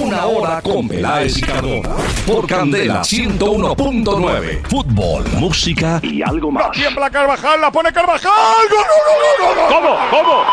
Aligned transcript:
Una 0.00 0.26
hora 0.26 0.62
con 0.62 0.88
Peláez 0.88 1.38
y 1.38 1.42
Cardona. 1.42 1.90
Por 2.26 2.46
Candela 2.46 3.00
101.9. 3.02 4.62
Fútbol, 4.68 5.24
música 5.38 6.00
y 6.02 6.22
algo 6.22 6.50
más. 6.50 6.70
Tiembla 6.72 7.10
Carvajal, 7.10 7.60
la 7.60 7.70
pone 7.72 7.92
Carvajal. 7.92 8.30
¡Gol, 8.70 8.78
gol, 8.78 8.86
gol, 9.06 9.18
gol, 9.40 9.54
gol! 9.56 9.66
¿Cómo? 9.68 9.96
¿Cómo? 10.10 10.44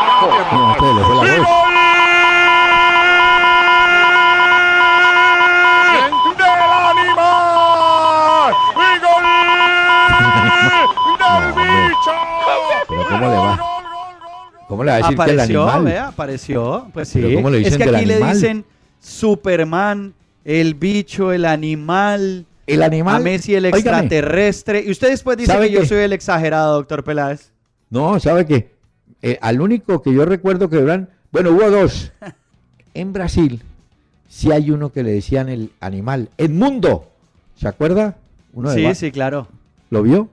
No, 0.52 0.72
espere, 0.72 0.94
le 0.94 1.02
fue 1.04 1.16
la 1.16 1.22
¡Y 1.36 1.40
voz. 1.40 1.48
gol! 1.48 1.74
¡Del 6.38 6.46
animal! 6.92 8.54
¡Y 8.76 8.90
gol! 9.02 9.24
¡Del 11.18 11.54
bicho! 11.54 12.12
Pero 12.88 13.04
¿cómo 13.10 13.26
le 13.28 13.38
va? 13.38 13.60
¿Cómo 14.68 14.84
le 14.84 14.92
va 14.92 14.96
a 14.96 15.00
decir 15.00 15.16
que 15.18 15.24
el 15.24 15.30
Apareció, 15.40 15.64
animal? 15.70 15.84
vea, 15.86 16.08
apareció. 16.08 16.88
Pues 16.94 17.08
sí. 17.10 17.20
Pero 17.22 17.36
¿cómo 17.36 17.50
le 17.50 17.58
es 17.60 17.64
dicen 17.66 17.80
que 17.80 17.86
del 17.86 17.96
aquí 17.96 18.06
le 18.06 18.14
animal? 18.16 18.34
dicen 18.34 18.66
Superman, 19.00 20.14
el 20.46 20.74
bicho, 20.76 21.32
el 21.32 21.46
animal, 21.46 22.46
El 22.66 22.84
animal. 22.84 23.16
a 23.16 23.20
Messi 23.20 23.56
el 23.56 23.66
extraterrestre. 23.66 24.84
Y 24.86 24.92
usted 24.92 25.10
después 25.10 25.38
dice 25.38 25.52
¿Sabe 25.52 25.68
que 25.68 25.76
yo 25.76 25.86
soy 25.86 26.00
el 26.00 26.14
exagerado, 26.14 26.76
doctor 26.76 27.04
Peláez. 27.04 27.52
No, 27.90 28.20
¿sabe 28.20 28.46
qué? 28.46 28.72
Eh, 29.22 29.38
al 29.42 29.62
único 29.62 30.02
que 30.02 30.14
yo 30.14 30.26
recuerdo 30.26 30.70
que 30.70 30.78
eran. 30.80 31.10
Bueno, 31.32 31.52
hubo 31.52 31.70
dos. 31.70 32.12
En 32.94 33.14
Brasil, 33.14 33.62
sí 34.28 34.52
hay 34.52 34.72
uno 34.72 34.92
que 34.92 35.04
le 35.04 35.12
decían 35.12 35.50
el 35.50 35.72
animal. 35.82 36.30
Edmundo. 36.40 37.12
¿Se 37.56 37.68
acuerda? 37.68 38.18
Uno 38.54 38.72
de 38.72 38.76
Sí, 38.76 38.96
sí, 38.96 39.12
claro. 39.12 39.48
¿Lo 39.92 40.02
vio? 40.02 40.30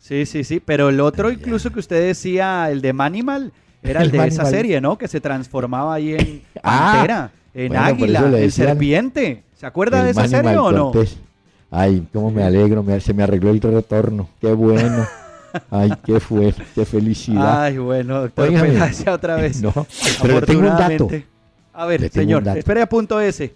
Sí, 0.00 0.26
sí, 0.26 0.44
sí. 0.44 0.60
Pero 0.60 0.90
el 0.90 1.00
otro, 1.00 1.30
incluso 1.30 1.72
que 1.72 1.78
usted 1.78 2.06
decía, 2.06 2.70
el 2.70 2.82
de 2.82 2.92
Manimal, 2.92 3.52
era 3.82 4.00
el, 4.02 4.06
El 4.14 4.20
de 4.20 4.26
esa 4.26 4.44
serie, 4.44 4.82
¿no? 4.82 4.98
Que 4.98 5.08
se 5.08 5.18
transformaba 5.18 5.94
ahí 5.94 6.12
en 6.12 6.42
Ah, 6.62 6.92
pantera, 6.92 7.32
en 7.54 7.68
bueno, 7.68 7.84
águila, 7.84 8.22
decían 8.24 8.68
serpiente. 8.68 9.42
¿Se 9.56 9.66
acuerda 9.66 10.00
El 10.00 10.04
de 10.06 10.10
esa 10.10 10.28
serie 10.28 10.56
o 10.56 10.72
no? 10.72 10.92
Ay, 11.70 12.06
cómo 12.12 12.30
me 12.30 12.42
alegro, 12.42 12.82
me- 12.82 13.00
se 13.00 13.14
me 13.14 13.22
arregló 13.22 13.50
el 13.50 13.60
retorno. 13.60 14.28
Qué 14.40 14.52
bueno. 14.52 15.06
Ay, 15.70 15.92
qué 16.04 16.18
fue, 16.20 16.52
qué 16.74 16.84
felicidad. 16.84 17.64
Ay, 17.64 17.78
bueno, 17.78 18.22
doctor 18.22 18.50
ya 18.50 19.12
otra 19.12 19.36
vez. 19.36 19.62
No, 19.62 19.72
pero 20.20 20.40
le 20.40 20.46
tengo 20.46 20.60
un 20.60 20.66
dato. 20.66 21.08
A 21.72 21.86
ver, 21.86 22.10
señor, 22.10 22.46
espere 22.48 22.82
a 22.82 22.88
punto 22.88 23.20
ese. 23.20 23.54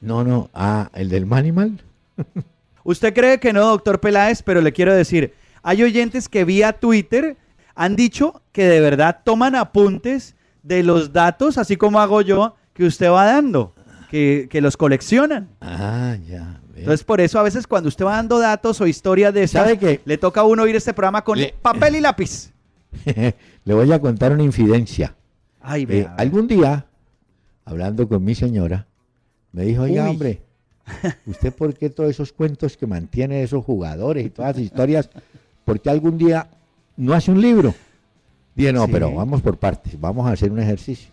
No, 0.00 0.24
no, 0.24 0.50
ah, 0.54 0.90
el 0.94 1.08
del 1.08 1.26
Manimal. 1.26 1.80
Usted 2.84 3.14
cree 3.14 3.38
que 3.38 3.52
no, 3.52 3.64
doctor 3.66 4.00
Peláez, 4.00 4.42
pero 4.42 4.60
le 4.60 4.72
quiero 4.72 4.94
decir, 4.94 5.34
hay 5.62 5.82
oyentes 5.82 6.28
que 6.28 6.44
vía 6.44 6.72
Twitter 6.72 7.36
han 7.74 7.94
dicho 7.94 8.42
que 8.50 8.66
de 8.66 8.80
verdad 8.80 9.20
toman 9.24 9.54
apuntes 9.54 10.34
de 10.62 10.82
los 10.82 11.12
datos, 11.12 11.58
así 11.58 11.76
como 11.76 12.00
hago 12.00 12.20
yo, 12.22 12.56
que 12.74 12.84
usted 12.84 13.10
va 13.10 13.24
dando, 13.26 13.74
que, 14.10 14.48
que 14.50 14.60
los 14.60 14.76
coleccionan. 14.76 15.48
Ah, 15.60 16.16
ya. 16.28 16.60
Entonces, 16.74 17.04
por 17.04 17.20
eso 17.20 17.38
a 17.38 17.42
veces 17.42 17.66
cuando 17.66 17.88
usted 17.88 18.04
va 18.04 18.16
dando 18.16 18.38
datos 18.38 18.80
o 18.80 18.86
historias 18.86 19.32
de 19.34 19.42
esas, 19.44 19.62
¿Sabe 19.62 19.78
qué? 19.78 20.00
le 20.04 20.18
toca 20.18 20.40
a 20.40 20.44
uno 20.44 20.62
oír 20.62 20.74
este 20.74 20.92
programa 20.94 21.22
con 21.22 21.38
Le- 21.38 21.54
papel 21.62 21.96
y 21.96 22.00
lápiz. 22.00 22.50
Le 23.64 23.74
voy 23.74 23.92
a 23.92 24.00
contar 24.00 24.32
una 24.32 24.42
infidencia. 24.42 25.14
Ay, 25.60 25.82
Eh, 25.82 25.86
vea, 25.86 26.14
algún 26.18 26.48
día, 26.48 26.86
hablando 27.64 28.08
con 28.08 28.24
mi 28.24 28.34
señora, 28.34 28.86
me 29.52 29.62
dijo, 29.64 29.82
oiga, 29.82 30.04
Uy. 30.04 30.10
hombre, 30.10 30.42
¿usted 31.26 31.52
por 31.54 31.74
qué 31.74 31.90
todos 31.90 32.10
esos 32.10 32.32
cuentos 32.32 32.76
que 32.76 32.86
mantiene 32.86 33.42
esos 33.42 33.64
jugadores 33.64 34.26
y 34.26 34.30
todas 34.30 34.56
las 34.56 34.64
historias, 34.64 35.10
por 35.64 35.80
qué 35.80 35.90
algún 35.90 36.18
día 36.18 36.48
no 36.96 37.12
hace 37.12 37.30
un 37.30 37.40
libro? 37.40 37.74
Dije, 38.54 38.72
no, 38.72 38.86
Sí. 38.86 38.92
pero 38.92 39.14
vamos 39.14 39.40
por 39.42 39.56
partes, 39.58 39.98
vamos 40.00 40.26
a 40.26 40.32
hacer 40.32 40.50
un 40.50 40.58
ejercicio. 40.58 41.10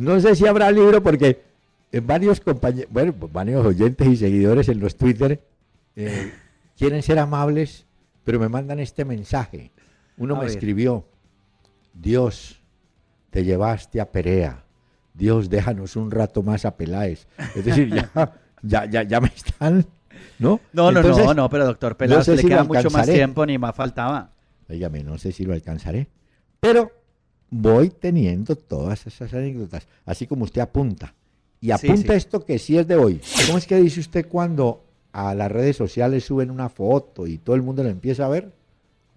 No, 0.00 0.18
sé 0.18 0.34
si 0.34 0.46
habrá 0.46 0.70
libro 0.70 1.02
porque 1.02 1.42
en 1.92 2.06
varios 2.06 2.40
compañeros, 2.40 2.90
bueno, 2.90 3.14
varios 3.32 3.66
oyentes 3.66 4.08
y 4.08 4.16
seguidores 4.16 4.68
en 4.68 4.80
los 4.80 4.96
Twitter 4.96 5.42
eh, 5.94 6.32
quieren 6.78 7.02
ser 7.02 7.18
amables, 7.18 7.86
pero 8.24 8.40
me 8.40 8.48
mandan 8.48 8.80
este 8.80 9.04
mensaje. 9.04 9.70
Uno 10.16 10.36
A 10.36 10.38
me 10.38 10.44
ver. 10.44 10.54
escribió, 10.54 11.04
Dios, 11.92 12.60
te 13.30 13.44
llevaste 13.44 14.00
a 14.00 14.10
Perea. 14.10 14.64
Dios, 15.12 15.50
déjanos 15.50 15.96
un 15.96 16.10
rato 16.10 16.42
más 16.42 16.64
a 16.64 16.76
Peláez. 16.76 17.26
Es 17.54 17.64
decir, 17.64 17.92
ya, 17.92 18.10
ya, 18.62 18.86
ya, 18.86 19.02
ya 19.02 19.20
me 19.20 19.28
están, 19.28 19.84
¿no? 20.38 20.60
No, 20.72 20.90
no, 20.90 21.00
Entonces, 21.00 21.26
no, 21.26 21.34
no, 21.34 21.50
pero 21.50 21.66
doctor 21.66 21.96
Peláez, 21.98 22.24
sé 22.24 22.36
le 22.36 22.42
si 22.42 22.48
queda 22.48 22.64
mucho 22.64 22.88
más 22.90 23.06
tiempo, 23.06 23.44
ni 23.44 23.58
más 23.58 23.74
faltaba. 23.76 24.30
Óigame, 24.68 25.04
no 25.04 25.18
sé 25.18 25.32
si 25.32 25.44
lo 25.44 25.52
alcanzaré, 25.52 26.08
pero 26.60 26.99
voy 27.50 27.90
teniendo 27.90 28.56
todas 28.56 29.06
esas 29.06 29.32
anécdotas, 29.34 29.86
así 30.06 30.26
como 30.26 30.44
usted 30.44 30.60
apunta. 30.60 31.14
Y 31.60 31.72
apunta 31.72 32.12
sí. 32.12 32.16
esto 32.18 32.44
que 32.44 32.58
sí 32.58 32.78
es 32.78 32.86
de 32.86 32.96
hoy. 32.96 33.20
¿Cómo 33.46 33.58
es 33.58 33.66
que 33.66 33.76
dice 33.76 34.00
usted 34.00 34.26
cuando 34.26 34.84
a 35.12 35.34
las 35.34 35.52
redes 35.52 35.76
sociales 35.76 36.24
suben 36.24 36.50
una 36.50 36.68
foto 36.68 37.26
y 37.26 37.38
todo 37.38 37.56
el 37.56 37.62
mundo 37.62 37.82
la 37.82 37.90
empieza 37.90 38.24
a 38.24 38.28
ver? 38.28 38.52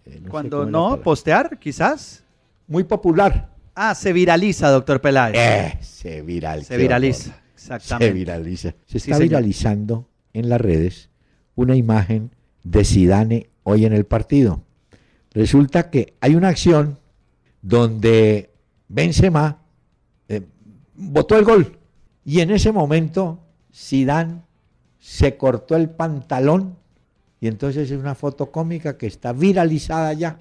Eh, 0.06 0.20
no 0.22 0.30
Cuando 0.30 0.66
no, 0.66 1.00
postear, 1.02 1.58
quizás. 1.58 2.24
Muy 2.68 2.84
popular. 2.84 3.50
Ah, 3.76 3.96
se 3.96 4.12
viraliza, 4.12 4.70
doctor 4.70 5.00
Peláez. 5.00 5.36
Eh, 5.38 5.78
se 5.82 6.22
viraliza. 6.22 6.68
se 6.68 6.78
viraliza, 6.78 7.24
Se 7.56 7.74
exactamente. 7.74 8.14
viraliza. 8.14 8.76
Se 8.86 8.98
está 8.98 9.18
viralizando 9.18 10.08
en 10.34 10.50
las 10.50 10.60
redes 10.60 11.10
una 11.56 11.76
imagen 11.76 12.32
de 12.64 12.84
Zidane 12.84 13.50
hoy 13.64 13.86
en 13.86 13.94
el 13.94 14.06
partido. 14.06 14.64
Resulta 15.32 15.90
que 15.90 16.14
hay 16.20 16.36
una 16.36 16.50
acción 16.50 17.00
donde 17.64 18.52
Benzema 18.90 19.58
eh, 20.28 20.42
botó 20.94 21.38
el 21.38 21.46
gol 21.46 21.80
y 22.24 22.42
en 22.42 22.52
ese 22.52 22.72
momento 22.72 23.40
Zidane 23.74 24.42
se 25.00 25.36
cortó 25.38 25.76
el 25.76 25.90
pantalón 25.90 26.78
y 27.40 27.48
entonces 27.48 27.90
es 27.90 27.98
una 27.98 28.14
foto 28.14 28.52
cómica 28.52 28.98
que 28.98 29.08
está 29.08 29.34
viralizada 29.34 30.14
ya. 30.14 30.40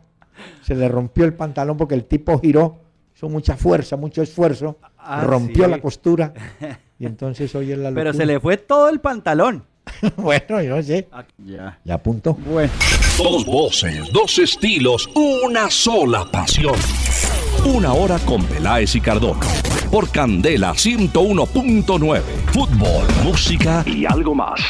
Se 0.63 0.75
le 0.75 0.89
rompió 0.89 1.25
el 1.25 1.35
pantalón 1.35 1.77
porque 1.77 1.95
el 1.95 2.05
tipo 2.05 2.39
giró, 2.39 2.81
hizo 3.15 3.29
mucha 3.29 3.57
fuerza, 3.57 3.97
mucho 3.97 4.23
esfuerzo, 4.23 4.79
Ah, 5.05 5.25
rompió 5.25 5.65
sí. 5.65 5.71
la 5.71 5.81
costura 5.81 6.33
y 6.99 7.07
entonces 7.07 7.53
hoy 7.57 7.73
es 7.73 7.79
la 7.79 7.91
Pero 7.93 8.13
se 8.13 8.25
le 8.25 8.39
fue 8.39 8.57
todo 8.57 8.89
el 8.89 9.01
pantalón. 9.01 9.65
bueno, 10.17 10.63
yo 10.63 10.83
sé. 10.83 11.09
Ya. 11.39 11.79
Ya 11.85 11.95
apuntó. 11.95 12.35
Bueno. 12.35 12.73
Dos 13.19 13.45
voces, 13.45 14.11
dos 14.13 14.39
estilos, 14.39 15.09
una 15.15 15.71
sola 15.71 16.25
pasión. 16.31 16.75
Una 17.65 17.93
hora 17.93 18.19
con 18.21 18.45
Peláez 18.45 18.95
y 18.97 19.01
Cardona. 19.01 19.47
Por 19.91 20.11
Candela 20.11 20.73
101.9. 20.73 22.21
Fútbol, 22.53 23.07
música 23.25 23.85
y 23.87 24.05
algo 24.07 24.35
más. 24.35 24.61